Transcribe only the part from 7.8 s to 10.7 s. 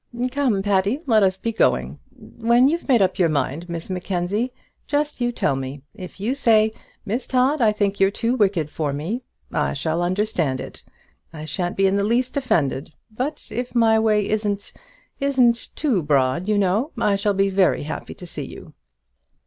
you're too wicked for me,' I shall understand